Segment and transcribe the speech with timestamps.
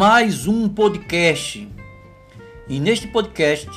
[0.00, 1.68] mais um podcast.
[2.66, 3.68] E neste podcast,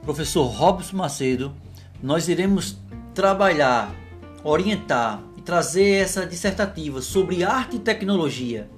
[0.00, 1.54] professor Robson Macedo,
[2.02, 2.78] nós iremos
[3.12, 3.94] trabalhar,
[4.42, 8.70] orientar e trazer essa dissertativa sobre arte e tecnologia.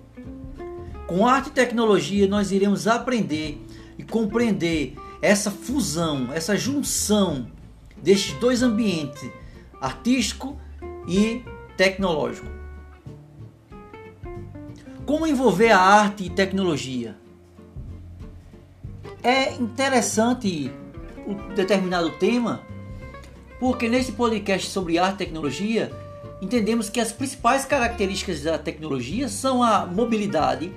[1.06, 3.64] Com arte e tecnologia, nós iremos aprender
[3.96, 7.46] e compreender essa fusão, essa junção
[7.96, 9.30] destes dois ambientes,
[9.80, 10.58] artístico
[11.06, 11.44] e
[11.76, 12.63] tecnológico.
[15.06, 17.14] Como envolver a arte e tecnologia?
[19.22, 20.72] É interessante
[21.26, 22.62] um determinado tema,
[23.60, 25.92] porque neste podcast sobre arte e tecnologia,
[26.40, 30.72] entendemos que as principais características da tecnologia são a mobilidade,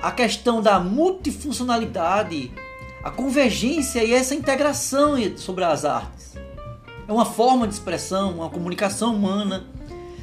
[0.00, 2.50] a questão da multifuncionalidade,
[3.04, 6.34] a convergência e essa integração sobre as artes.
[7.06, 9.66] É uma forma de expressão, uma comunicação humana.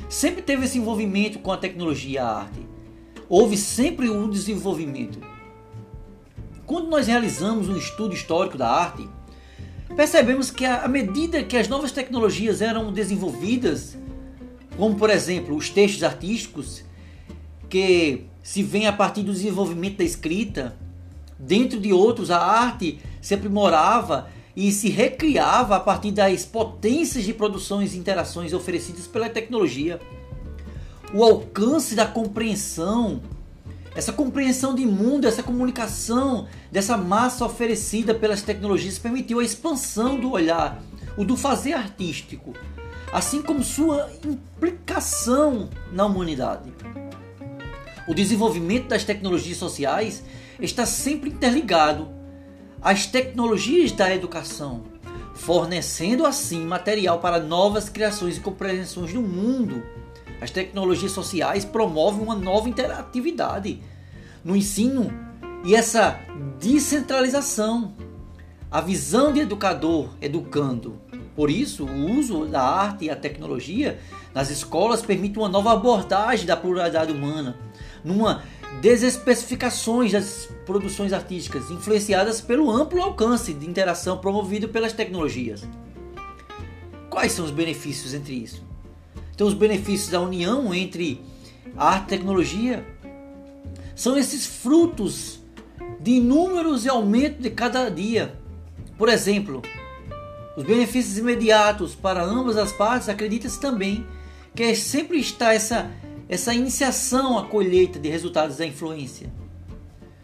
[0.09, 2.74] Sempre teve esse envolvimento com a tecnologia e a arte
[3.29, 5.19] houve sempre um desenvolvimento.
[6.65, 9.07] Quando nós realizamos um estudo histórico da arte,
[9.95, 13.97] percebemos que à medida que as novas tecnologias eram desenvolvidas,
[14.77, 16.83] como por exemplo os textos artísticos,
[17.69, 20.75] que se vem a partir do desenvolvimento da escrita,
[21.37, 27.33] dentro de outros a arte se aprimorava e se recriava a partir das potências de
[27.33, 29.99] produções e interações oferecidas pela tecnologia
[31.15, 33.21] o alcance da compreensão,
[33.95, 40.31] essa compreensão de mundo, essa comunicação dessa massa oferecida pelas tecnologias permitiu a expansão do
[40.31, 40.83] olhar,
[41.15, 42.53] o do fazer artístico,
[43.13, 46.73] assim como sua implicação na humanidade.
[48.09, 50.21] O desenvolvimento das tecnologias sociais
[50.59, 52.09] está sempre interligado
[52.81, 54.83] às tecnologias da educação,
[55.33, 59.81] fornecendo assim material para novas criações e compreensões do mundo
[60.41, 63.81] as tecnologias sociais promovem uma nova interatividade
[64.43, 65.11] no ensino
[65.65, 66.19] e essa
[66.59, 67.93] descentralização.
[68.69, 70.99] A visão de educador educando.
[71.35, 73.99] Por isso, o uso da arte e a tecnologia
[74.33, 77.57] nas escolas permite uma nova abordagem da pluralidade humana,
[78.03, 78.43] numa
[78.81, 85.65] desespecificações das produções artísticas influenciadas pelo amplo alcance de interação promovido pelas tecnologias.
[87.09, 88.63] Quais são os benefícios entre isso?
[89.35, 91.21] Então, os benefícios da união entre
[91.75, 92.85] a arte e tecnologia
[93.93, 95.41] são esses frutos
[95.99, 98.33] de inúmeros e aumento de cada dia.
[98.97, 99.61] Por exemplo,
[100.55, 104.07] os benefícios imediatos para ambas as partes, acredita-se também
[104.55, 105.91] que é sempre está essa,
[106.29, 109.29] essa iniciação à colheita de resultados da influência.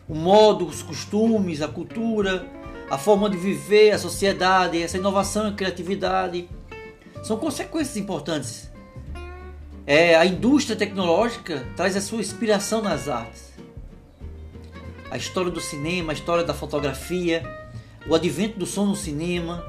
[0.08, 2.48] O modo, os costumes, a cultura,
[2.90, 6.48] a forma de viver, a sociedade, essa inovação e criatividade
[7.24, 8.71] são consequências importantes
[9.92, 13.52] é, a indústria tecnológica traz a sua inspiração nas artes.
[15.12, 17.44] A história do cinema, a história da fotografia,
[18.08, 19.62] o advento do som no cinema,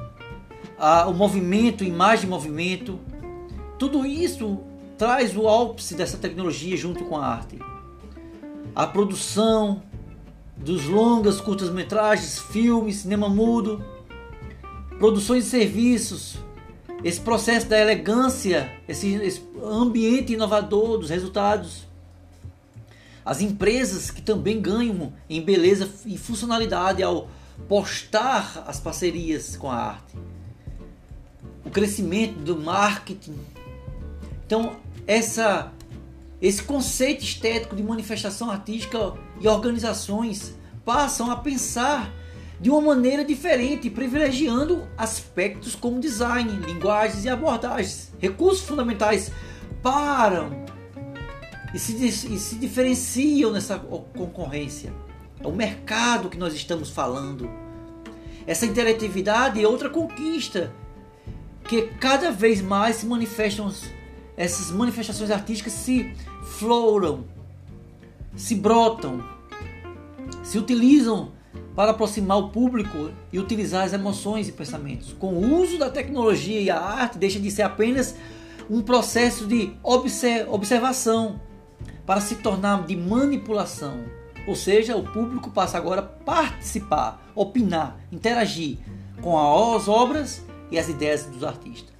[0.79, 3.01] a, o movimento, imagem e movimento,
[3.77, 4.61] tudo isso
[4.97, 7.59] traz o ápice dessa tecnologia junto com a arte.
[8.73, 9.83] A produção
[10.55, 13.83] dos longas, curtas-metragens, filmes, cinema mudo,
[14.97, 16.37] produções de serviços,
[17.03, 21.85] esse processo da elegância, esse, esse ambiente inovador dos resultados.
[23.25, 27.29] As empresas que também ganham em beleza e funcionalidade ao
[27.67, 30.15] postar as parcerias com a arte.
[31.65, 33.37] O crescimento do marketing.
[34.45, 35.71] Então, essa,
[36.41, 40.53] esse conceito estético de manifestação artística e organizações
[40.85, 42.11] passam a pensar
[42.63, 48.13] de uma maneira diferente, privilegiando aspectos como design, linguagens e abordagens.
[48.17, 49.33] Recursos fundamentais
[49.81, 50.63] param
[51.73, 54.93] e se, e se diferenciam nessa concorrência.
[55.41, 57.49] É o mercado que nós estamos falando.
[58.47, 60.73] Essa interatividade é outra conquista
[61.67, 63.73] que cada vez mais se manifestam,
[64.37, 66.13] essas manifestações artísticas se
[66.45, 67.25] floram,
[68.37, 69.21] se brotam,
[70.41, 71.33] se utilizam
[71.75, 75.13] para aproximar o público e utilizar as emoções e pensamentos.
[75.13, 78.15] Com o uso da tecnologia e a arte, deixa de ser apenas
[78.69, 81.39] um processo de observação
[82.05, 84.03] para se tornar de manipulação.
[84.47, 88.77] Ou seja, o público passa agora a participar, opinar, interagir
[89.21, 91.93] com as obras e as ideias dos artistas.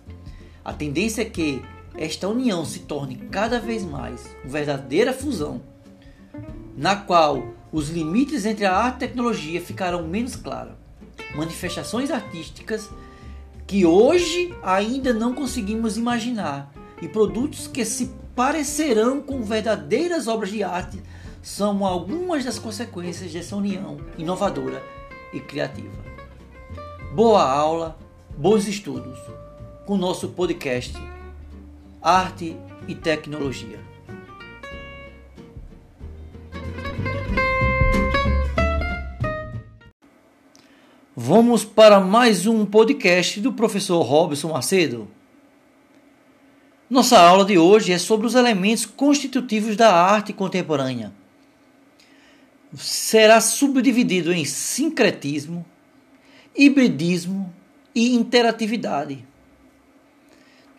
[0.63, 1.63] A tendência é que
[1.95, 5.61] esta união se torne cada vez mais uma verdadeira fusão,
[6.75, 10.75] na qual os limites entre a arte e a tecnologia ficarão menos claros.
[11.35, 12.87] Manifestações artísticas
[13.65, 16.71] que hoje ainda não conseguimos imaginar
[17.01, 21.01] e produtos que se parecerão com verdadeiras obras de arte
[21.41, 24.81] são algumas das consequências dessa união inovadora
[25.33, 25.97] e criativa.
[27.15, 27.97] Boa aula,
[28.37, 29.17] bons estudos
[29.87, 30.93] com o nosso podcast
[32.01, 32.55] Arte
[32.87, 33.92] e Tecnologia.
[41.15, 45.07] Vamos para mais um podcast do professor Robson Macedo.
[46.89, 51.13] Nossa aula de hoje é sobre os elementos constitutivos da arte contemporânea.
[52.75, 55.63] Será subdividido em sincretismo,
[56.55, 57.53] hibridismo
[57.93, 59.23] e interatividade.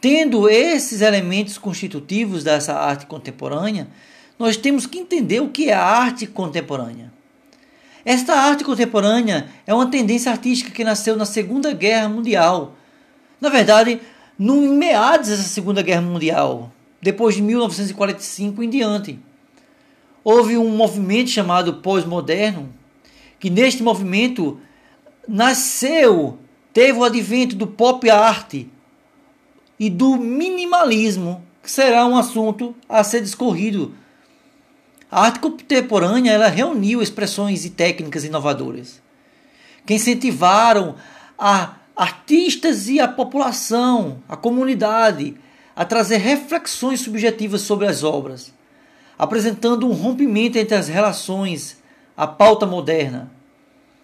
[0.01, 3.87] Tendo esses elementos constitutivos dessa arte contemporânea,
[4.37, 7.14] nós temos que entender o que é a arte contemporânea.
[8.05, 12.77] Esta arte contemporânea é uma tendência artística que nasceu na Segunda Guerra Mundial.
[13.41, 14.01] Na verdade,
[14.39, 16.71] no meados dessa Segunda Guerra Mundial,
[17.01, 19.19] depois de 1945 em diante.
[20.23, 22.69] Houve um movimento chamado pós-moderno,
[23.39, 24.59] que neste movimento
[25.29, 26.39] nasceu,
[26.73, 28.55] teve o advento do pop art
[29.79, 33.95] e do minimalismo, que será um assunto a ser discorrido.
[35.15, 39.01] A arte contemporânea ela reuniu expressões e técnicas inovadoras
[39.87, 40.97] que incentivaram
[41.39, 45.37] a artistas e a população, a comunidade,
[45.77, 48.53] a trazer reflexões subjetivas sobre as obras,
[49.17, 51.81] apresentando um rompimento entre as relações,
[52.17, 53.31] a pauta moderna,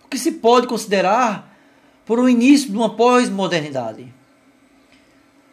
[0.05, 1.59] o que se pode considerar
[2.07, 4.15] por o início de uma pós-modernidade.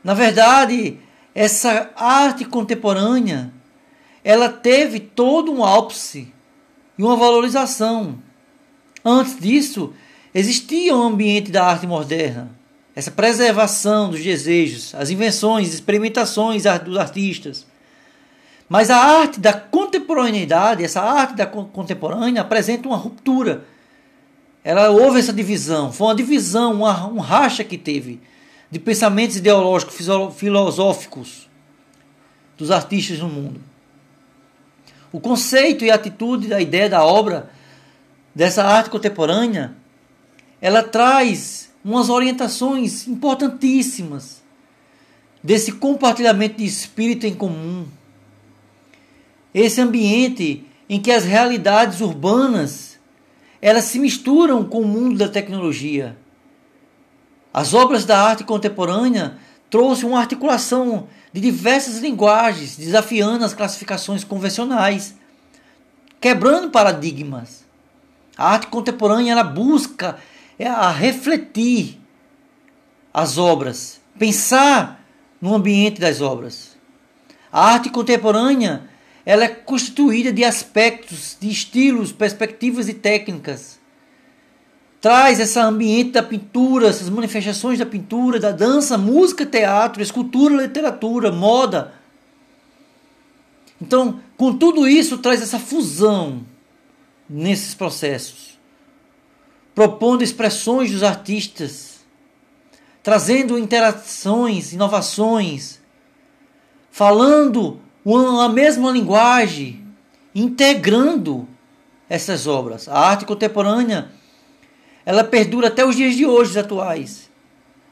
[0.04, 1.00] Na verdade,
[1.34, 3.57] essa arte contemporânea,
[4.28, 6.34] ela teve todo um ápice
[6.98, 8.20] e uma valorização.
[9.04, 9.94] Antes disso,
[10.38, 12.52] Existia um ambiente da arte moderna,
[12.96, 17.66] essa preservação dos desejos, as invenções, experimentações dos artistas.
[18.70, 23.66] Mas a arte da contemporaneidade, essa arte da contemporânea, apresenta uma ruptura.
[24.64, 28.22] Ela houve essa divisão, foi uma divisão, uma, um racha que teve
[28.70, 29.96] de pensamentos ideológicos,
[30.36, 31.50] filosóficos
[32.56, 33.60] dos artistas no mundo.
[35.12, 37.50] O conceito e a atitude da ideia da obra
[38.36, 39.76] dessa arte contemporânea
[40.62, 44.42] ela traz umas orientações importantíssimas
[45.44, 47.88] desse compartilhamento de espírito em comum.
[49.54, 52.98] Esse ambiente em que as realidades urbanas
[53.62, 56.18] elas se misturam com o mundo da tecnologia.
[57.54, 59.38] As obras da arte contemporânea
[59.70, 65.16] trouxe uma articulação de diversas linguagens, desafiando as classificações convencionais,
[66.20, 67.66] quebrando paradigmas.
[68.38, 70.18] A arte contemporânea ela busca
[70.58, 72.00] é a refletir
[73.14, 75.04] as obras, pensar
[75.42, 76.78] no ambiente das obras.
[77.52, 78.88] A arte contemporânea
[79.26, 83.78] ela é constituída de aspectos, de estilos, perspectivas e técnicas.
[85.08, 91.32] Traz esse ambiente da pintura, essas manifestações da pintura, da dança, música, teatro, escultura, literatura,
[91.32, 91.94] moda.
[93.82, 96.42] Então, com tudo isso, traz essa fusão
[97.30, 98.60] nesses processos
[99.74, 102.02] propondo expressões dos artistas,
[103.02, 105.80] trazendo interações, inovações,
[106.92, 107.80] falando
[108.42, 109.88] a mesma linguagem,
[110.36, 111.48] integrando
[112.10, 112.90] essas obras.
[112.90, 114.17] A arte contemporânea
[115.08, 117.30] ela perdura até os dias de hoje atuais.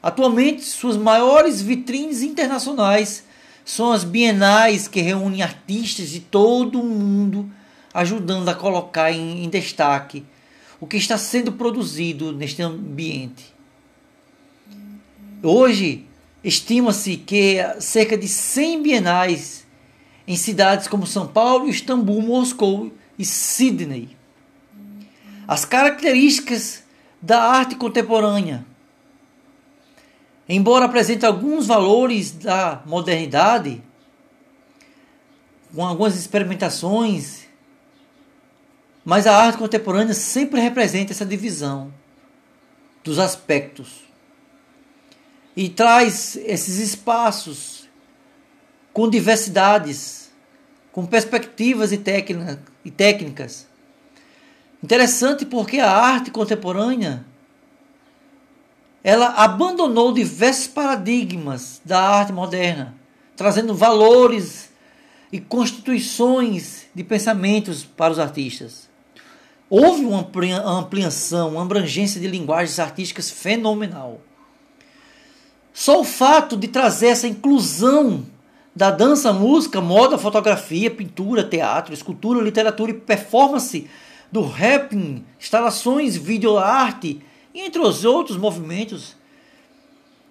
[0.02, 3.24] Atualmente, suas maiores vitrines internacionais
[3.64, 7.50] são as bienais que reúnem artistas de todo o mundo,
[7.94, 10.26] ajudando a colocar em, em destaque
[10.78, 13.46] o que está sendo produzido neste ambiente.
[15.42, 16.04] Hoje,
[16.44, 19.66] estima-se que cerca de 100 bienais
[20.28, 24.14] em cidades como São Paulo, Istambul, Moscou e Sydney.
[25.48, 26.84] As características
[27.20, 28.64] da arte contemporânea.
[30.48, 33.82] Embora apresente alguns valores da modernidade,
[35.74, 37.46] com algumas experimentações
[39.06, 41.94] mas a arte contemporânea sempre representa essa divisão
[43.04, 44.00] dos aspectos
[45.56, 47.88] e traz esses espaços
[48.92, 50.32] com diversidades,
[50.90, 52.02] com perspectivas e,
[52.84, 53.68] e técnicas.
[54.82, 57.24] Interessante porque a arte contemporânea
[59.02, 62.94] ela abandonou diversos paradigmas da arte moderna,
[63.36, 64.70] trazendo valores
[65.30, 68.88] e constituições de pensamentos para os artistas.
[69.70, 70.26] Houve uma
[70.64, 74.20] ampliação, uma abrangência de linguagens artísticas fenomenal.
[75.72, 78.24] Só o fato de trazer essa inclusão
[78.74, 83.88] da dança, música, moda, fotografia, pintura, teatro, escultura, literatura e performance,
[84.30, 87.22] do rapping, instalações, videoarte,
[87.54, 89.16] entre os outros movimentos.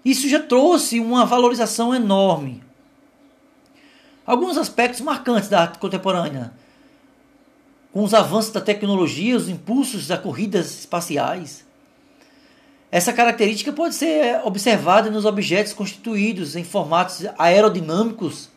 [0.03, 2.63] Isso já trouxe uma valorização enorme.
[4.25, 6.53] Alguns aspectos marcantes da arte contemporânea,
[7.91, 11.65] com os avanços da tecnologia, os impulsos das corridas espaciais.
[12.91, 18.49] Essa característica pode ser observada nos objetos constituídos em formatos aerodinâmicos,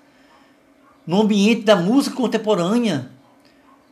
[1.07, 3.11] no ambiente da música contemporânea,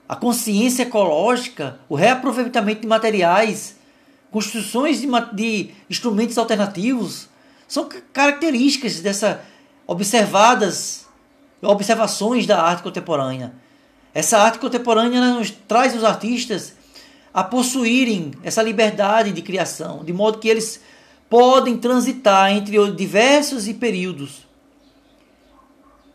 [0.09, 3.77] a consciência ecológica, o reaproveitamento de materiais,
[4.31, 7.29] construções de, de instrumentos alternativos,
[7.67, 9.45] são características dessa
[9.87, 11.07] observadas
[11.63, 13.53] observações da arte contemporânea.
[14.15, 16.75] Essa arte contemporânea nos traz os artistas
[17.33, 20.81] a possuírem essa liberdade de criação, de modo que eles
[21.29, 24.47] podem transitar entre diversos períodos.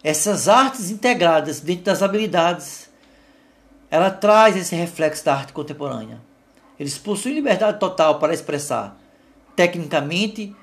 [0.03, 2.89] Essas artes integradas dentro das habilidades,
[3.91, 6.21] ela traz esse reflexo da arte contemporânea.
[6.79, 8.97] Eles possuem liberdade total para expressar
[9.53, 10.55] tecnicamente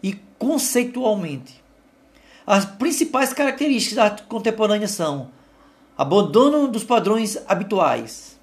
[0.00, 1.60] e conceitualmente.
[2.46, 5.32] As principais características da arte contemporânea são
[5.98, 8.38] abandono dos padrões habituais,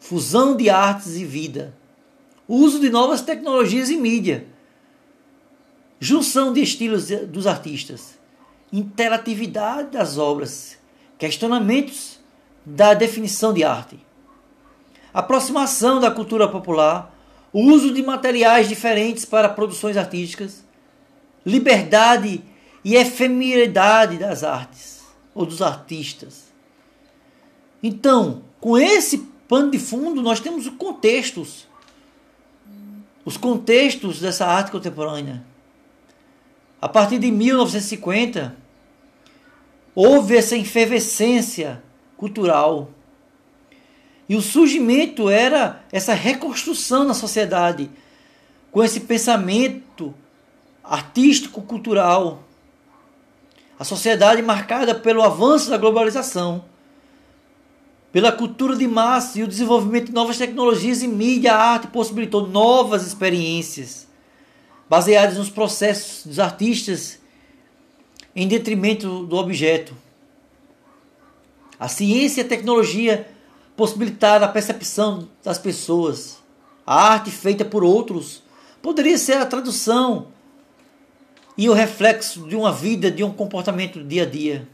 [0.00, 1.76] fusão de artes e vida,
[2.48, 4.48] uso de novas tecnologias e mídia,
[6.00, 8.18] junção de estilos dos artistas,
[8.72, 10.76] interatividade das obras,
[11.16, 12.17] questionamentos
[12.64, 13.98] da definição de arte,
[15.12, 17.14] aproximação da cultura popular,
[17.52, 20.64] uso de materiais diferentes para produções artísticas,
[21.44, 22.42] liberdade
[22.84, 25.02] e efemeridade das artes
[25.34, 26.48] ou dos artistas.
[27.82, 31.66] Então, com esse pano de fundo, nós temos os contextos.
[33.24, 35.44] Os contextos dessa arte contemporânea.
[36.80, 38.56] A partir de 1950,
[39.94, 41.82] houve essa efervescência
[42.18, 42.90] cultural.
[44.28, 47.90] E o surgimento era essa reconstrução na sociedade,
[48.70, 50.14] com esse pensamento
[50.84, 52.42] artístico-cultural.
[53.78, 56.64] A sociedade marcada pelo avanço da globalização
[58.10, 62.46] pela cultura de massa e o desenvolvimento de novas tecnologias e mídia, a arte possibilitou
[62.46, 64.08] novas experiências
[64.88, 67.18] baseadas nos processos dos artistas
[68.34, 69.94] em detrimento do objeto.
[71.78, 73.28] A ciência e a tecnologia
[73.76, 76.38] possibilitaram a percepção das pessoas.
[76.84, 78.42] A arte feita por outros
[78.82, 80.28] poderia ser a tradução
[81.56, 84.68] e o reflexo de uma vida, de um comportamento do dia a dia.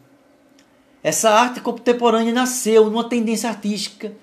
[1.02, 4.14] Essa arte contemporânea nasceu numa tendência artística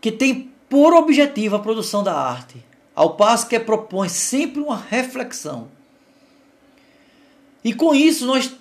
[0.00, 2.64] que tem por objetivo a produção da arte,
[2.94, 5.68] ao passo que propõe sempre uma reflexão.
[7.62, 8.52] E com isso nós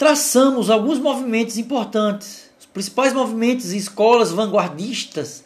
[0.00, 5.44] traçamos alguns movimentos importantes, os principais movimentos e escolas vanguardistas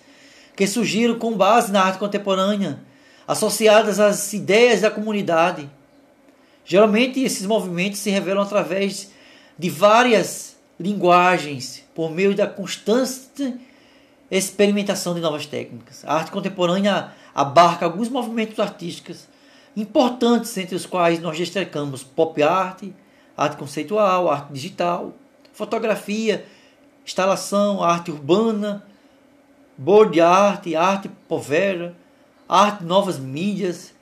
[0.54, 2.78] que surgiram com base na arte contemporânea,
[3.26, 5.68] associadas às ideias da comunidade.
[6.64, 9.11] Geralmente esses movimentos se revelam através
[9.58, 13.56] de várias linguagens por meio da constante
[14.30, 16.04] experimentação de novas técnicas.
[16.04, 19.26] A arte contemporânea abarca alguns movimentos artísticos
[19.76, 22.84] importantes, entre os quais nós destacamos pop art,
[23.37, 25.12] arte conceitual, arte digital,
[25.53, 26.47] fotografia,
[27.05, 28.85] instalação, arte urbana,
[29.76, 31.95] board art, arte povera,
[32.49, 33.93] arte novas mídias,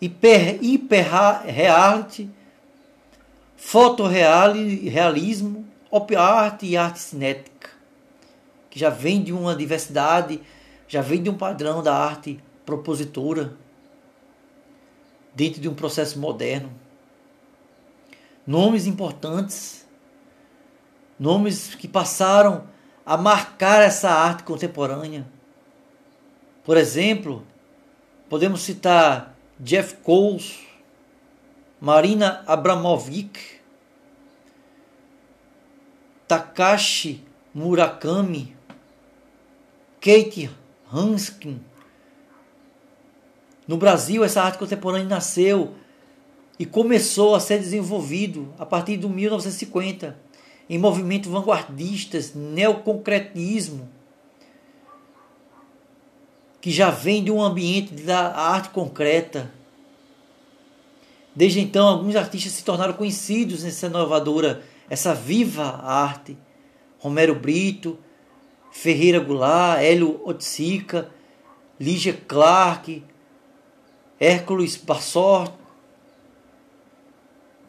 [0.00, 1.06] hiper, hiper
[1.44, 2.30] reality,
[3.56, 7.70] fotorrealismo, op art e arte cinética,
[8.68, 10.40] que já vem de uma diversidade,
[10.88, 13.56] já vem de um padrão da arte propositora,
[15.34, 16.83] dentro de um processo moderno.
[18.46, 19.86] Nomes importantes,
[21.18, 22.66] nomes que passaram
[23.04, 25.26] a marcar essa arte contemporânea.
[26.62, 27.46] Por exemplo,
[28.28, 30.60] podemos citar Jeff Koons,
[31.80, 33.60] Marina Abramovic,
[36.26, 37.24] Takashi
[37.54, 38.56] Murakami,
[40.00, 40.50] Kate
[40.92, 41.60] Hanskin.
[43.66, 45.74] No Brasil, essa arte contemporânea nasceu
[46.58, 50.16] e começou a ser desenvolvido a partir de 1950
[50.68, 53.88] em movimentos vanguardistas, neoconcretismo,
[56.60, 59.52] que já vem de um ambiente da arte concreta.
[61.34, 66.38] Desde então, alguns artistas se tornaram conhecidos nessa inovadora essa viva arte.
[66.98, 67.98] Romero Brito,
[68.72, 71.10] Ferreira Goulart, Hélio Otsica,
[71.78, 73.04] Lígia Clark,
[74.18, 75.52] Hércules Bassort,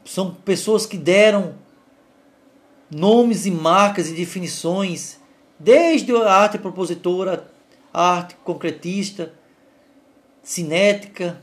[0.05, 1.55] são pessoas que deram
[2.89, 5.19] nomes e marcas e definições,
[5.59, 7.51] desde a arte propositora,
[7.91, 9.33] a arte concretista,
[10.43, 11.41] cinética.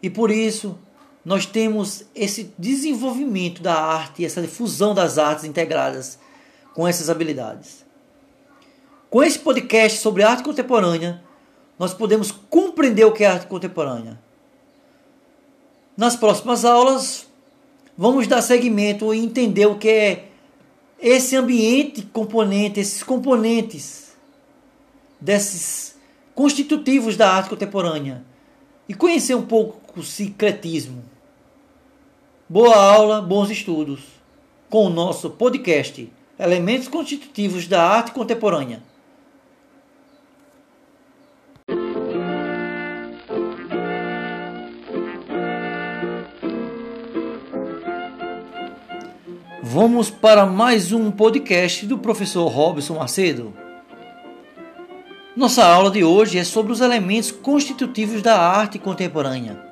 [0.00, 0.78] E por isso
[1.24, 6.18] nós temos esse desenvolvimento da arte, essa fusão das artes integradas
[6.72, 7.84] com essas habilidades.
[9.10, 11.22] Com esse podcast sobre arte contemporânea,
[11.78, 14.27] nós podemos compreender o que é arte contemporânea.
[15.98, 17.26] Nas próximas aulas,
[17.96, 20.28] vamos dar seguimento e entender o que é
[21.00, 24.16] esse ambiente componente, esses componentes
[25.20, 25.96] desses
[26.36, 28.24] constitutivos da arte contemporânea
[28.88, 31.02] e conhecer um pouco o secretismo.
[32.48, 34.02] Boa aula, bons estudos
[34.70, 38.84] com o nosso podcast Elementos Constitutivos da Arte Contemporânea.
[49.70, 53.52] Vamos para mais um podcast do professor Robson Macedo.
[55.36, 59.62] Nossa aula de hoje é sobre os elementos constitutivos da arte contemporânea.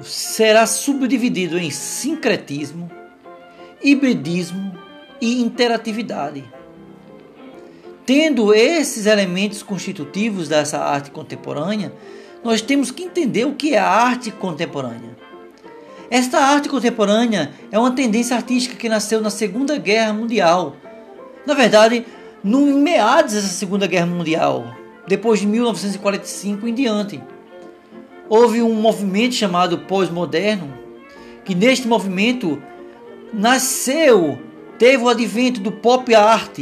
[0.00, 2.90] Será subdividido em sincretismo,
[3.82, 4.74] hibridismo
[5.20, 6.42] e interatividade.
[8.06, 11.92] Tendo esses elementos constitutivos dessa arte contemporânea,
[12.42, 15.27] nós temos que entender o que é a arte contemporânea.
[16.10, 20.74] Esta arte contemporânea é uma tendência artística que nasceu na Segunda Guerra Mundial.
[21.46, 22.06] Na verdade,
[22.42, 24.74] no meados dessa Segunda Guerra Mundial,
[25.06, 27.22] depois de 1945 em diante.
[28.26, 30.72] Houve um movimento chamado pós-moderno,
[31.44, 32.62] que neste movimento
[33.32, 34.38] nasceu,
[34.78, 36.58] teve o advento do pop art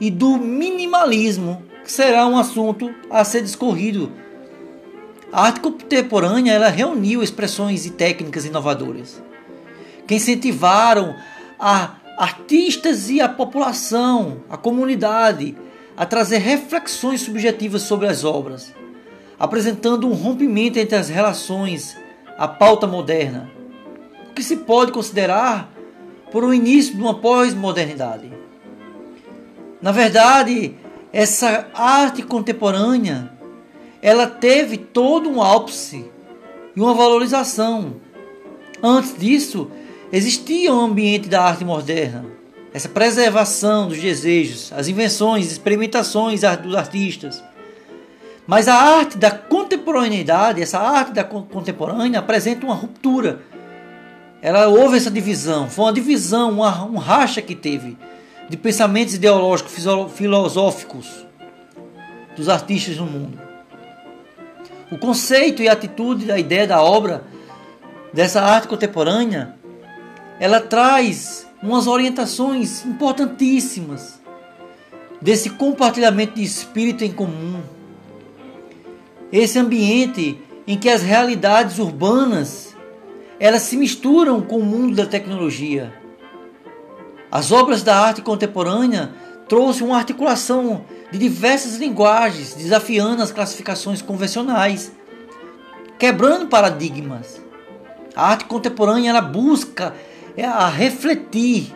[0.00, 4.10] e do minimalismo, que será um assunto a ser discorrido
[5.34, 9.20] a arte contemporânea ela reuniu expressões e técnicas inovadoras
[10.06, 11.16] que incentivaram
[11.58, 15.56] a artistas e a população, a comunidade,
[15.96, 18.72] a trazer reflexões subjetivas sobre as obras,
[19.36, 21.96] apresentando um rompimento entre as relações,
[22.38, 23.50] a pauta moderna,
[24.30, 25.68] o que se pode considerar
[26.30, 28.32] por um início de uma pós-modernidade.
[29.82, 30.76] Na verdade,
[31.12, 33.33] essa arte contemporânea
[34.04, 36.04] ela teve todo um ápice
[36.76, 37.94] e uma valorização.
[38.82, 39.70] Antes disso,
[40.12, 42.26] existia um ambiente da arte moderna,
[42.74, 47.42] essa preservação dos desejos, as invenções, experimentações dos artistas.
[48.46, 53.40] Mas a arte da contemporaneidade, essa arte da contemporânea, apresenta uma ruptura.
[54.42, 57.96] Ela houve essa divisão, foi uma divisão, uma, um racha que teve
[58.50, 59.72] de pensamentos ideológicos,
[60.14, 61.24] filosóficos
[62.36, 63.43] dos artistas no mundo.
[64.94, 67.24] O conceito e a atitude da ideia da obra
[68.12, 69.56] dessa arte contemporânea,
[70.38, 74.20] ela traz umas orientações importantíssimas
[75.20, 77.60] desse compartilhamento de espírito em comum.
[79.32, 82.72] Esse ambiente em que as realidades urbanas
[83.40, 85.92] elas se misturam com o mundo da tecnologia.
[87.32, 89.12] As obras da arte contemporânea
[89.48, 94.90] trouxe uma articulação de diversas linguagens, desafiando as classificações convencionais,
[95.96, 97.40] quebrando paradigmas.
[98.16, 99.94] A arte contemporânea ela busca
[100.36, 101.72] é, a refletir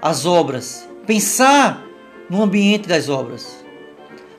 [0.00, 1.84] as obras, pensar
[2.30, 3.62] no ambiente das obras.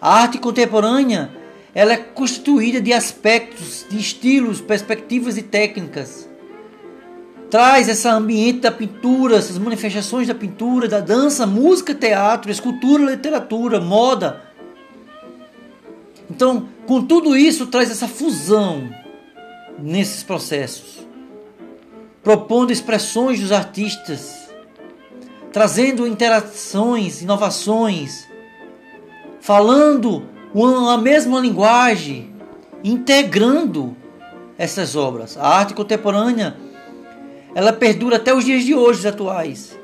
[0.01, 1.29] A arte contemporânea
[1.75, 6.27] ela é constituída de aspectos, de estilos, perspectivas e técnicas
[7.49, 13.79] traz esse ambiente da pintura, essas manifestações da pintura, da dança, música, teatro, escultura, literatura,
[13.79, 14.41] moda.
[16.29, 18.89] Então, com tudo isso, traz essa fusão
[19.77, 21.05] nesses processos,
[22.23, 24.49] propondo expressões dos artistas,
[25.51, 28.27] trazendo interações, inovações,
[29.39, 30.23] falando
[30.89, 32.33] a mesma linguagem,
[32.83, 33.95] integrando
[34.57, 35.37] essas obras.
[35.37, 36.57] A arte contemporânea
[37.55, 39.79] ela perdura até os dias de hoje atuais.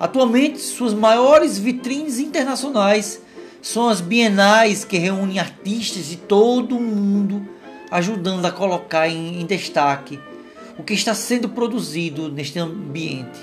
[0.00, 3.20] Atualmente, suas maiores vitrines internacionais
[3.60, 7.46] são as bienais que reúnem artistas de todo o mundo,
[7.90, 10.18] ajudando a colocar em, em destaque
[10.78, 13.38] o que está sendo produzido neste ambiente.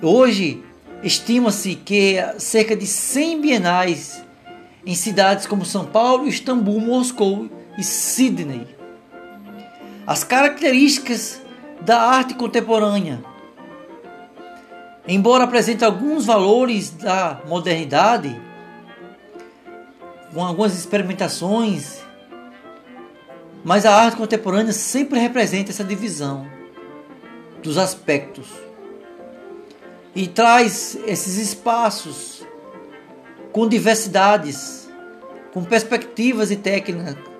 [0.00, 0.62] Hoje,
[1.02, 4.22] estima-se que cerca de 100 bienais
[4.86, 8.66] em cidades como São Paulo, Istambul, Moscou e Sydney.
[10.06, 11.43] As características
[11.84, 13.22] da arte contemporânea.
[15.06, 18.40] Embora apresente alguns valores da modernidade,
[20.32, 22.02] com algumas experimentações
[23.64, 26.46] Mas a arte contemporânea sempre representa essa divisão
[27.62, 28.46] dos aspectos
[30.14, 32.44] e traz esses espaços
[33.52, 34.90] com diversidades,
[35.50, 36.60] com perspectivas e,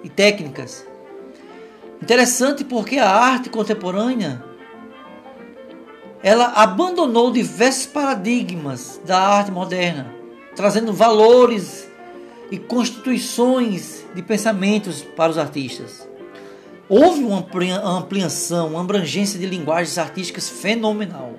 [0.02, 0.87] e técnicas.
[2.02, 4.42] Interessante porque a arte contemporânea
[6.22, 10.11] ela abandonou diversos paradigmas da arte moderna,
[10.57, 11.87] trazendo valores
[12.50, 16.09] e constituições de pensamentos para os artistas.
[16.88, 17.46] Houve uma
[17.85, 21.35] ampliação, uma abrangência de linguagens artísticas fenomenal.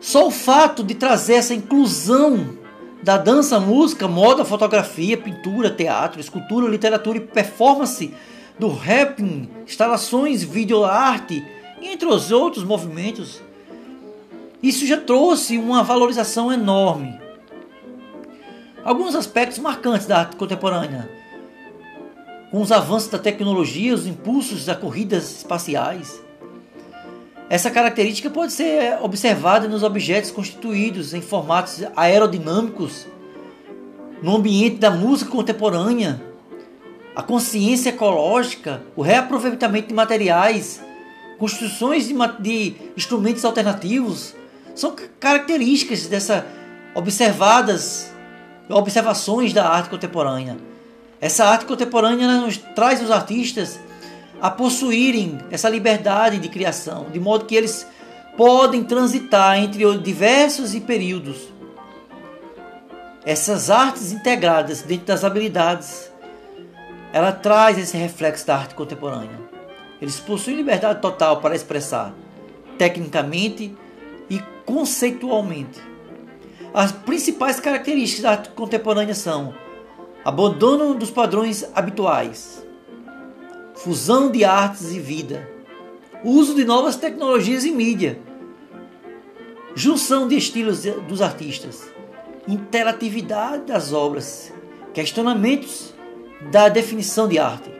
[0.00, 2.58] Só o fato de trazer essa inclusão
[3.02, 8.12] da dança, música, moda, fotografia, pintura, teatro, escultura, literatura e performance,
[8.62, 11.44] do rapping, instalações, videoarte,
[11.82, 13.42] entre os outros movimentos,
[14.62, 17.18] isso já trouxe uma valorização enorme.
[18.84, 21.10] Alguns aspectos marcantes da arte contemporânea
[22.52, 26.22] com os avanços da tecnologia, os impulsos das corridas espaciais.
[27.50, 33.08] Essa característica pode ser observada nos objetos constituídos em formatos aerodinâmicos,
[34.22, 36.31] no ambiente da música contemporânea,
[37.14, 40.80] a consciência ecológica, o reaproveitamento de materiais,
[41.38, 44.34] construções de, de instrumentos alternativos,
[44.74, 46.46] são características dessa
[46.94, 48.12] observadas
[48.68, 50.56] observações da arte contemporânea.
[51.20, 53.78] Essa arte contemporânea nos traz os artistas
[54.40, 57.86] a possuírem essa liberdade de criação, de modo que eles
[58.36, 61.36] podem transitar entre diversos períodos.
[63.24, 66.11] Essas artes integradas dentro das habilidades,
[67.12, 69.38] ela traz esse reflexo da arte contemporânea.
[70.00, 72.14] Eles possuem liberdade total para expressar
[72.78, 73.76] tecnicamente
[74.30, 75.80] e conceitualmente.
[76.72, 79.54] As principais características da arte contemporânea são
[80.24, 82.66] abandono dos padrões habituais,
[83.74, 85.48] fusão de artes e vida,
[86.24, 88.18] uso de novas tecnologias e mídia,
[89.74, 91.90] junção de estilos dos artistas,
[92.48, 94.52] interatividade das obras,
[94.94, 95.92] questionamentos
[96.50, 97.70] da definição de arte,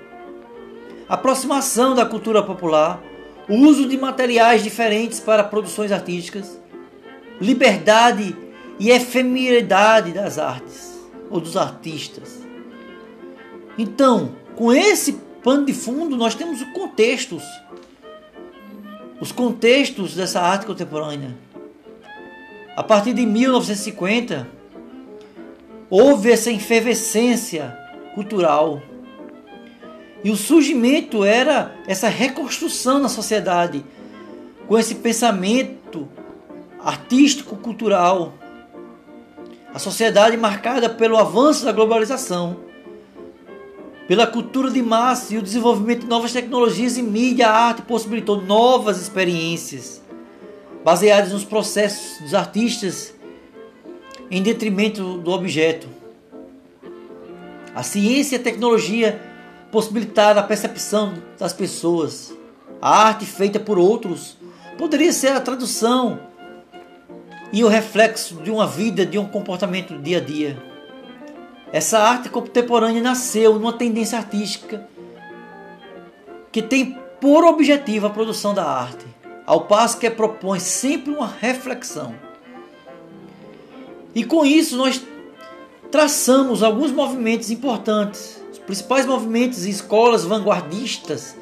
[1.08, 3.02] aproximação da cultura popular,
[3.48, 6.60] uso de materiais diferentes para produções artísticas,
[7.40, 8.36] liberdade
[8.78, 10.98] e efemeridade das artes
[11.30, 12.40] ou dos artistas.
[13.76, 17.42] Então, com esse pano de fundo, nós temos os contextos,
[19.20, 21.36] os contextos dessa arte contemporânea.
[22.76, 24.48] A partir de 1950,
[25.90, 27.81] houve essa efervescência
[28.14, 28.82] cultural.
[30.24, 33.84] E o surgimento era essa reconstrução na sociedade,
[34.66, 36.08] com esse pensamento
[36.80, 38.34] artístico-cultural
[39.74, 42.58] a sociedade marcada pelo avanço da globalização,
[44.06, 48.42] pela cultura de massa e o desenvolvimento de novas tecnologias e mídia, a arte possibilitou
[48.42, 50.02] novas experiências
[50.84, 53.14] baseadas nos processos dos artistas
[54.30, 56.01] em detrimento do objeto.
[57.74, 59.20] A ciência e a tecnologia
[59.70, 62.32] possibilitaram a percepção das pessoas.
[62.80, 64.36] A arte feita por outros
[64.76, 66.20] poderia ser a tradução
[67.52, 70.62] e o reflexo de uma vida, de um comportamento dia a dia.
[71.72, 74.86] Essa arte contemporânea nasceu numa tendência artística
[76.50, 79.06] que tem por objetivo a produção da arte,
[79.46, 82.14] ao passo que propõe sempre uma reflexão.
[84.14, 85.02] E com isso nós
[85.92, 91.36] traçamos alguns movimentos importantes, os principais movimentos e escolas vanguardistas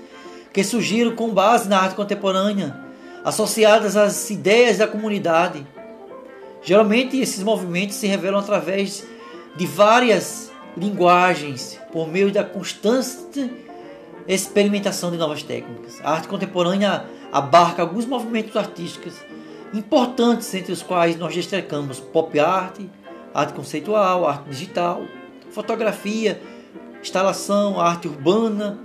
[0.53, 2.77] que surgiram com base na arte contemporânea,
[3.25, 5.65] associadas às ideias da comunidade
[6.63, 9.07] Geralmente esses movimentos se revelam através
[9.57, 13.51] de várias linguagens, por meio da constante
[14.29, 16.01] experimentação de novas técnicas.
[16.05, 19.15] A arte contemporânea abarca alguns movimentos artísticos
[19.73, 22.81] importantes, entre os quais nós destacamos pop art,
[23.33, 25.03] arte conceitual, arte digital,
[25.51, 26.41] fotografia,
[27.01, 28.79] instalação, arte urbana,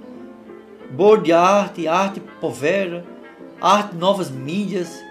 [0.92, 3.04] board art, arte povera,
[3.60, 5.02] arte novas mídias,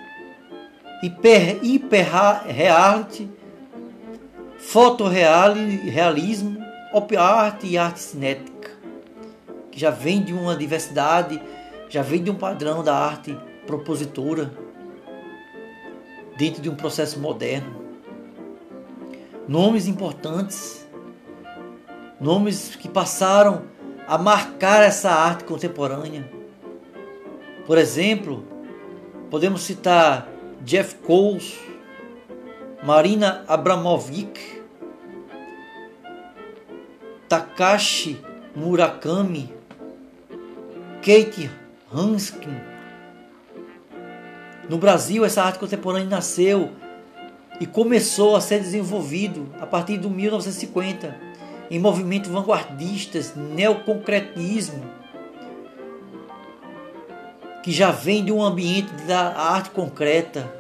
[1.03, 3.31] hiper, hiperreality,
[4.59, 8.71] fotorrealismo, op art e arte cinética,
[9.71, 11.43] que já vem de uma diversidade,
[11.89, 14.53] já vem de um padrão da arte propositora
[16.37, 17.84] dentro de um processo moderno.
[19.47, 20.87] Nomes importantes,
[22.19, 23.65] nomes que passaram
[24.07, 26.31] a marcar essa arte contemporânea.
[27.67, 28.45] Por exemplo,
[29.31, 30.29] podemos citar
[30.65, 31.59] Jeff Koons,
[32.83, 34.63] Marina Abramovic,
[37.29, 38.23] Takashi
[38.57, 39.53] Murakami,
[41.03, 41.51] Kate
[41.93, 42.61] Hanskin.
[44.71, 46.71] No Brasil, essa arte contemporânea nasceu
[47.61, 51.35] e começou a ser desenvolvido a partir de 1950
[51.71, 54.85] em movimentos vanguardistas, neoconcretismo,
[57.63, 60.53] que já vem de um ambiente da arte concreta.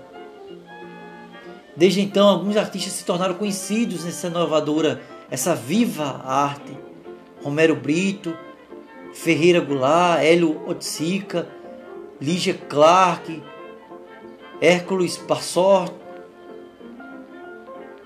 [1.77, 6.77] Desde então, alguns artistas se tornaram conhecidos nessa inovadora, essa viva arte.
[7.43, 8.35] Romero Brito,
[9.13, 11.47] Ferreira Goulart, Hélio Otsica,
[12.19, 13.43] Lígia Clark,
[14.61, 16.04] Hércules Passort.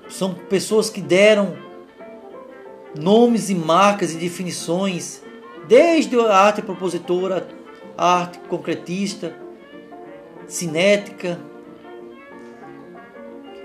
[0.09, 1.57] São pessoas que deram
[2.99, 5.23] nomes e marcas e definições,
[5.67, 7.47] desde a arte propositora,
[7.97, 9.37] a arte concretista,
[10.47, 11.39] cinética.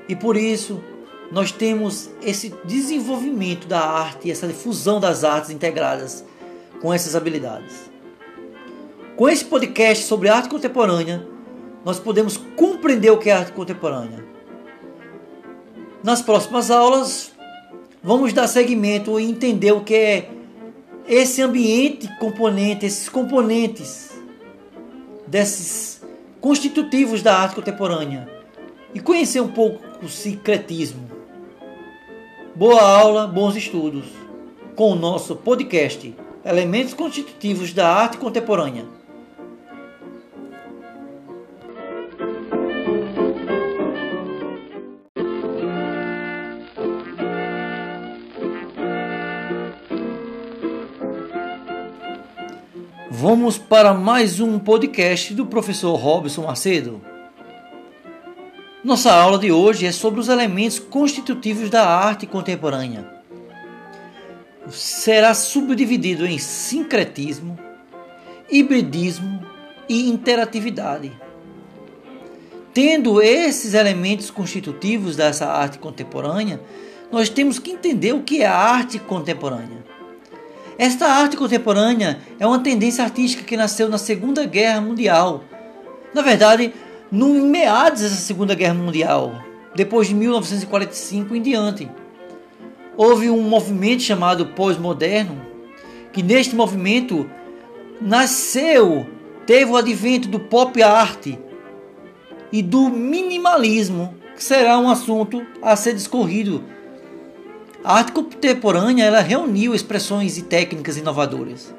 [0.08, 0.84] E por isso
[1.32, 6.23] nós temos esse desenvolvimento da arte, essa difusão das artes integradas
[6.82, 7.89] com essas habilidades.
[9.15, 11.25] Com esse podcast sobre arte contemporânea,
[11.86, 14.23] nós podemos compreender o que é arte contemporânea.
[16.04, 17.32] Nas próximas aulas,
[18.04, 20.30] vamos dar seguimento e entender o que é
[21.08, 24.12] esse ambiente componente, esses componentes
[25.26, 26.02] desses
[26.42, 28.30] constitutivos da arte contemporânea
[28.94, 31.10] e conhecer um pouco o secretismo.
[32.54, 34.04] Boa aula, bons estudos
[34.76, 36.13] com o nosso podcast
[36.44, 38.84] Elementos Constitutivos da Arte Contemporânea.
[53.24, 57.00] Vamos para mais um podcast do professor Robson Macedo.
[58.84, 63.10] Nossa aula de hoje é sobre os elementos constitutivos da arte contemporânea.
[64.70, 67.58] Será subdividido em sincretismo,
[68.52, 69.40] hibridismo
[69.88, 71.10] e interatividade.
[72.74, 76.60] Tendo esses elementos constitutivos dessa arte contemporânea,
[77.10, 79.92] nós temos que entender o que é a arte contemporânea.
[80.78, 85.44] Esta arte contemporânea é uma tendência artística que nasceu na Segunda Guerra Mundial.
[86.14, 86.74] Na verdade,
[87.12, 89.44] no meados dessa Segunda Guerra Mundial,
[89.76, 91.90] depois de 1945 em diante.
[92.98, 95.42] Houve um movimento chamado pós-moderno,
[96.12, 97.30] que neste movimento
[98.02, 99.08] nasceu,
[99.46, 101.28] teve o advento do pop art
[102.52, 106.64] e do minimalismo, que será um assunto a ser discorrido
[107.84, 111.74] a arte contemporânea ela reuniu expressões e técnicas inovadoras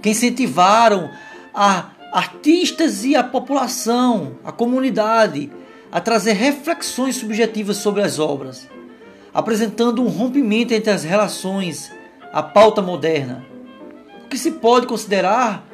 [0.00, 1.10] que incentivaram
[1.52, 5.50] a artistas e a população, a comunidade,
[5.90, 8.68] a trazer reflexões subjetivas sobre as obras,
[9.34, 11.90] apresentando um rompimento entre as relações,
[12.32, 13.44] a pauta moderna,
[14.24, 15.66] o que se pode considerar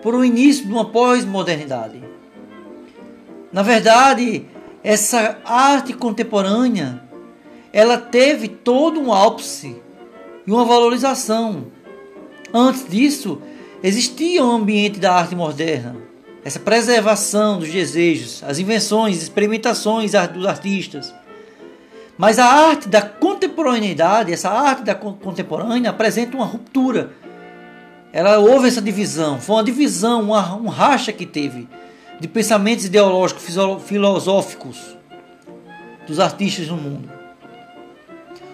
[0.00, 2.02] por um início de uma pós-modernidade.
[3.52, 4.46] Na verdade,
[4.82, 7.02] essa arte contemporânea
[7.72, 9.76] ela teve todo um ápice
[10.46, 11.66] e uma valorização.
[12.52, 13.40] Antes disso,
[13.82, 15.96] existia um ambiente da arte moderna,
[16.44, 21.14] essa preservação dos desejos, as invenções, experimentações dos artistas.
[22.18, 27.12] Mas a arte da contemporaneidade, essa arte da contemporânea, apresenta uma ruptura.
[28.12, 31.66] Ela houve essa divisão, foi uma divisão, uma, um racha que teve
[32.20, 33.44] de pensamentos ideológicos,
[33.86, 34.96] filosóficos
[36.06, 37.21] dos artistas no mundo.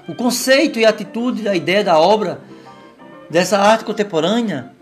[0.09, 2.41] O conceito e a atitude da ideia da obra
[3.29, 4.73] dessa arte contemporânea,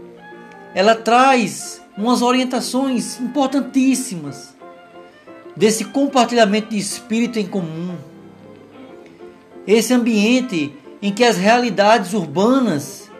[0.73, 4.55] ela traz umas orientações importantíssimas
[5.57, 7.97] desse compartilhamento de espírito em comum.
[9.67, 13.11] Esse ambiente em que as realidades urbanas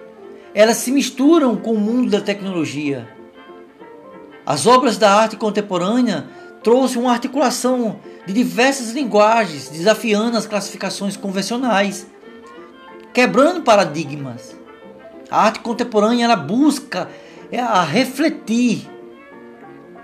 [0.55, 3.09] elas se misturam com o mundo da tecnologia.
[4.47, 6.29] As obras da arte contemporânea
[6.63, 12.07] trouxe uma articulação de diversas linguagens, desafiando as classificações convencionais,
[13.15, 14.57] quebrando paradigmas.
[15.31, 17.09] A arte contemporânea ela busca
[17.51, 18.89] é, a refletir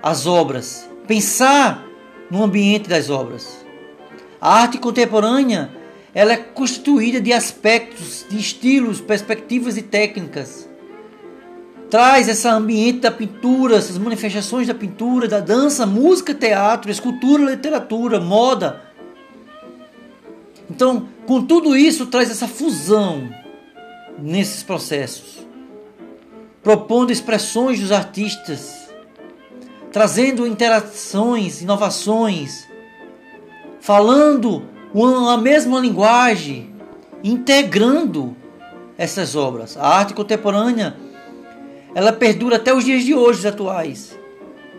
[0.02, 1.84] as obras, pensar
[2.30, 3.64] no ambiente das obras.
[4.40, 5.70] A arte contemporânea
[6.14, 10.68] ela é constituída de aspectos, de estilos, perspectivas e técnicas
[11.92, 18.18] traz esse ambiente da pintura, essas manifestações da pintura, da dança, música, teatro, escultura, literatura,
[18.18, 18.80] moda.
[20.70, 23.28] Então, com tudo isso, traz essa fusão
[24.18, 25.46] nesses processos,
[26.62, 28.88] propondo expressões dos artistas,
[29.92, 32.66] trazendo interações, inovações,
[33.82, 34.62] falando
[35.28, 36.74] a mesma linguagem,
[37.22, 38.34] integrando
[38.96, 39.76] essas obras.
[39.76, 41.11] A arte contemporânea
[41.94, 44.18] ela perdura até os dias de hoje atuais.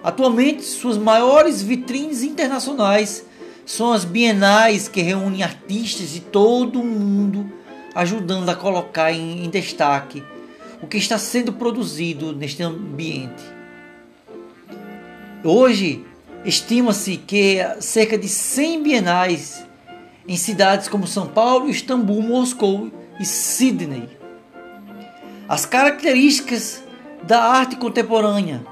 [0.04, 3.26] Atualmente, suas maiores vitrines internacionais
[3.66, 7.50] são as bienais que reúnem artistas de todo o mundo,
[7.96, 10.24] ajudando a colocar em, em destaque
[10.82, 13.44] o que está sendo produzido neste ambiente.
[15.42, 16.04] Hoje,
[16.44, 19.66] estima-se que cerca de 100 bienais
[20.28, 24.10] em cidades como São Paulo, Istambul, Moscou e Sydney.
[25.48, 26.84] As características
[27.24, 28.66] da arte contemporânea.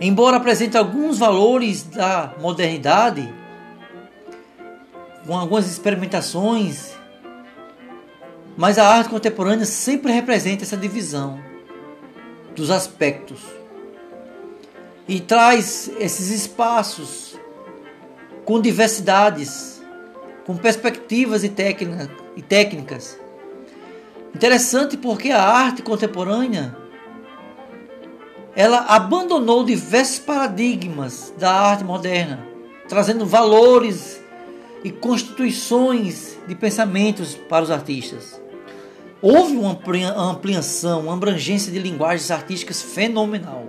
[0.00, 3.32] Embora apresente alguns valores da modernidade,
[5.26, 6.92] com algumas experimentações,
[8.56, 11.40] mas a arte contemporânea sempre representa essa divisão
[12.54, 13.40] dos aspectos
[15.08, 17.38] e traz esses espaços
[18.44, 19.82] com diversidades,
[20.44, 23.18] com perspectivas e, técnicas
[24.34, 26.76] Interessante porque a arte contemporânea
[28.56, 32.46] ela abandonou diversos paradigmas da arte moderna,
[32.88, 34.20] trazendo valores
[34.82, 38.40] e constituições de pensamentos para os artistas.
[39.22, 39.78] Houve uma
[40.16, 43.68] ampliação, uma abrangência de linguagens artísticas fenomenal.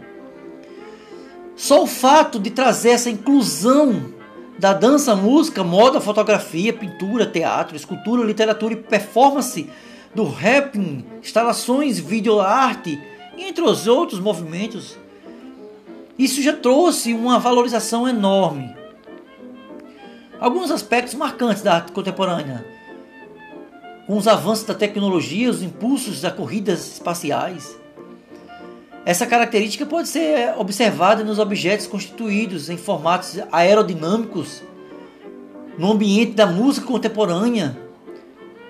[1.56, 4.13] Só o fato de trazer essa inclusão
[4.60, 9.69] da dança, música, moda, fotografia, pintura, teatro, escultura, literatura e performance
[10.15, 12.99] do rapping, instalações, videoarte,
[13.38, 14.97] entre os outros movimentos.
[16.17, 18.73] Isso já trouxe uma valorização enorme.
[20.39, 22.65] Alguns aspectos marcantes da arte contemporânea,
[24.08, 27.78] com os avanços da tecnologia, os impulsos das corridas espaciais.
[29.06, 34.63] Essa característica pode ser observada nos objetos constituídos em formatos aerodinâmicos,
[35.78, 37.85] no ambiente da música contemporânea,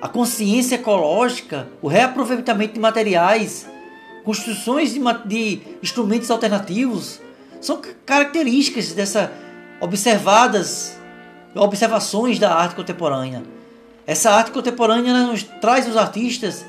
[0.02, 3.68] a consciência ecológica, o reaproveitamento de materiais,
[4.24, 7.22] construções de, de instrumentos alternativos,
[7.62, 9.32] são características dessa
[9.80, 10.98] observadas
[11.56, 13.44] observações da arte contemporânea.
[14.06, 16.66] Essa arte contemporânea nos traz os artistas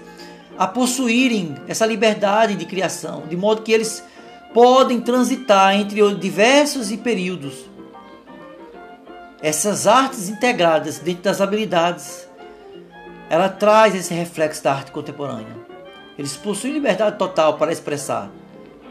[0.57, 4.03] a possuírem essa liberdade de criação, de modo que eles
[4.55, 7.67] podem transitar entre diversos períodos.
[9.43, 12.26] Essas artes integradas dentro das habilidades
[13.29, 15.67] ela traz esse reflexo da arte contemporânea.
[16.19, 18.31] Eles possuem liberdade total para expressar,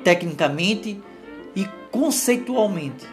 [0.03, 1.01] tecnicamente
[1.55, 3.07] e conceitualmente.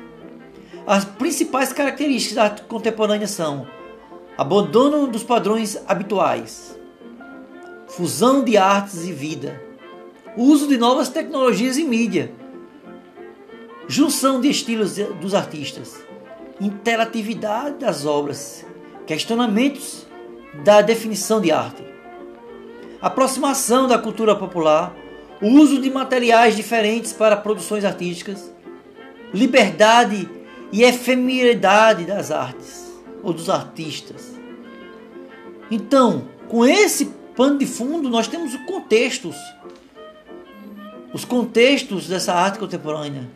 [0.87, 3.67] As principais características da arte contemporânea são
[4.37, 6.79] abandono dos padrões habituais,
[7.87, 9.63] fusão de artes e vida,
[10.37, 12.33] uso de novas tecnologias e mídia,
[13.87, 16.03] junção de estilos dos artistas,
[16.61, 18.67] interatividade das obras,
[19.07, 20.07] questionamentos
[20.55, 21.83] da definição de arte.
[23.01, 24.95] Aproximação da cultura popular,
[25.41, 28.53] uso de materiais diferentes para produções artísticas,
[29.33, 30.29] liberdade
[30.71, 34.33] e efemeridade das artes ou dos artistas.
[35.71, 39.37] Então, com esse pano de fundo, nós temos os contextos,
[41.13, 43.29] os contextos dessa arte contemporânea.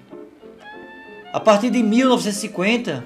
[1.32, 3.04] A partir de 1950,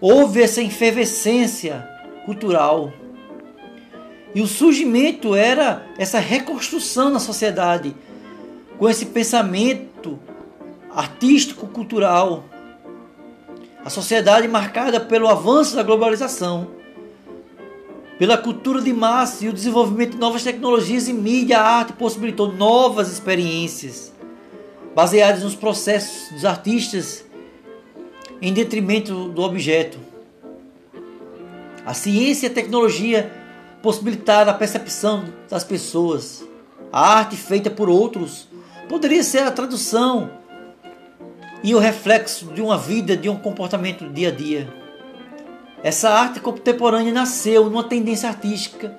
[0.00, 1.89] houve essa efervescência
[2.24, 2.92] cultural.
[4.34, 7.94] E o surgimento era essa reconstrução na sociedade,
[8.78, 10.18] com esse pensamento
[10.94, 12.44] artístico-cultural.
[13.84, 16.68] A sociedade marcada pelo avanço da globalização,
[18.18, 22.52] pela cultura de massa e o desenvolvimento de novas tecnologias e mídia, a arte possibilitou
[22.52, 24.12] novas experiências,
[24.94, 27.24] baseadas nos processos dos artistas
[28.42, 30.09] em detrimento do objeto.
[31.84, 33.32] A ciência e a tecnologia
[33.82, 36.44] possibilitaram a percepção das pessoas.
[36.92, 38.48] A arte feita por outros
[38.88, 40.30] poderia ser a tradução
[41.62, 44.72] e o reflexo de uma vida, de um comportamento do dia a dia.
[45.82, 48.98] Essa arte contemporânea nasceu numa tendência artística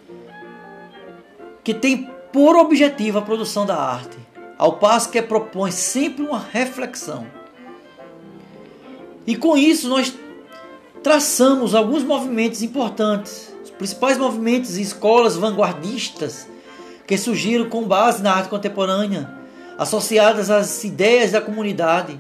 [1.64, 4.18] que tem por objetivo a produção da arte,
[4.58, 7.28] ao passo que propõe sempre uma reflexão.
[9.28, 10.18] E com isso nós
[11.04, 16.48] traçamos alguns movimentos importantes, os principais movimentos e escolas vanguardistas
[17.08, 19.30] que surgiram com base na arte contemporânea,
[19.78, 22.20] associadas às ideias da comunidade.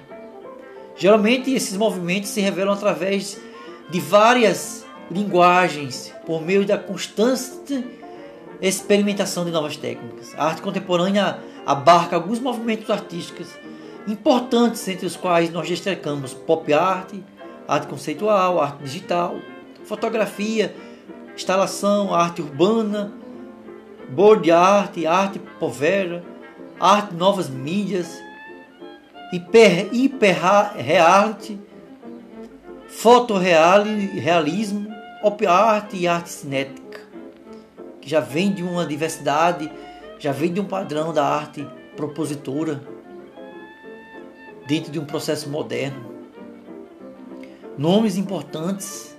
[0.95, 3.39] Geralmente esses movimentos se revelam através
[3.89, 7.85] de várias linguagens, por meio da constante
[8.61, 10.33] experimentação de novas técnicas.
[10.37, 13.47] A arte contemporânea abarca alguns movimentos artísticos
[14.07, 17.13] importantes, entre os quais nós destacamos pop art,
[17.71, 19.37] arte conceitual, arte digital,
[19.85, 20.75] fotografia,
[21.33, 23.13] instalação, arte urbana,
[24.09, 26.21] board art, arte povera,
[26.77, 28.21] arte novas mídias,
[29.31, 31.57] hiper, hiperreality,
[32.89, 34.93] fotorrealismo,
[35.23, 36.99] op arte e arte cinética,
[38.01, 39.71] que já vem de uma diversidade,
[40.19, 41.65] já vem de um padrão da arte
[41.95, 42.83] propositora
[44.67, 46.10] dentro de um processo moderno.
[47.77, 49.17] Nomes importantes,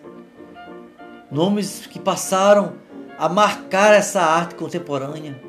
[1.30, 2.74] nomes que passaram
[3.18, 5.40] a marcar essa arte contemporânea.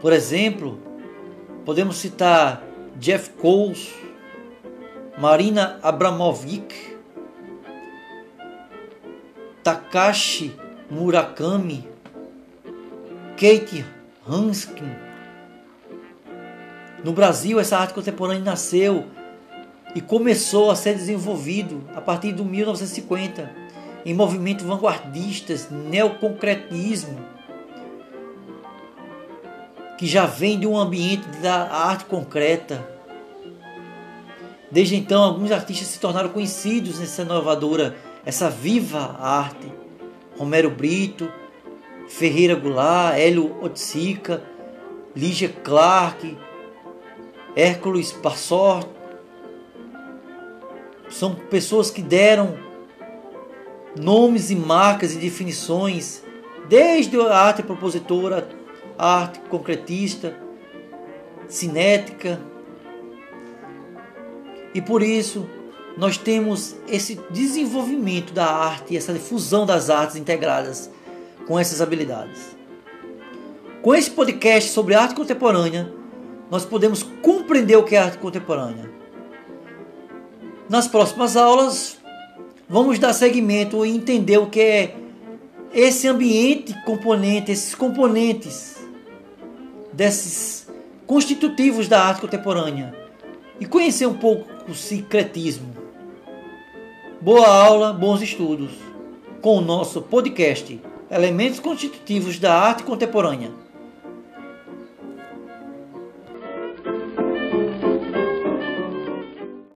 [0.00, 0.80] Por exemplo,
[1.64, 2.62] podemos citar
[2.98, 3.94] Jeff Koons,
[5.18, 6.98] Marina Abramovic,
[9.62, 10.56] Takashi
[10.90, 11.86] Murakami,
[13.36, 13.84] Kate
[14.26, 14.96] Hanskin.
[17.04, 19.06] No Brasil, essa arte contemporânea nasceu
[19.96, 23.50] e começou a ser desenvolvido a partir de 1950
[24.04, 27.18] em movimentos vanguardistas, neoconcretismo,
[29.96, 32.86] que já vem de um ambiente da arte concreta.
[34.70, 39.72] Desde então, alguns artistas se tornaram conhecidos nessa inovadora, essa viva arte.
[40.36, 41.32] Romero Brito,
[42.06, 44.42] Ferreira Goulart, Hélio Otsica,
[45.16, 46.36] Lígia Clark,
[47.56, 48.95] Hércules Passort.
[51.08, 52.56] São pessoas que deram
[53.98, 56.22] nomes e marcas e definições,
[56.68, 58.48] desde a arte propositora,
[58.98, 60.36] arte concretista,
[61.48, 62.40] cinética.
[64.74, 65.48] E por isso
[65.96, 70.90] nós temos esse desenvolvimento da arte, essa difusão das artes integradas
[71.46, 72.56] com essas habilidades.
[73.80, 75.90] Com esse podcast sobre arte contemporânea,
[76.50, 78.95] nós podemos compreender o que é arte contemporânea.
[80.68, 81.96] Nas próximas aulas,
[82.68, 84.96] vamos dar seguimento e entender o que é
[85.72, 88.76] esse ambiente componente, esses componentes
[89.92, 90.66] desses
[91.06, 92.92] constitutivos da arte contemporânea
[93.60, 95.72] e conhecer um pouco o secretismo.
[97.20, 98.72] Boa aula, bons estudos
[99.40, 103.65] com o nosso podcast Elementos Constitutivos da Arte Contemporânea.